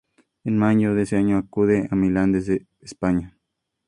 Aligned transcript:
En 0.45 0.57
mayo 0.57 0.95
de 0.95 1.03
ese 1.03 1.15
año 1.17 1.37
acude 1.37 1.87
a 1.91 1.95
Milán 1.95 2.31
desde 2.31 2.65
España. 2.79 3.37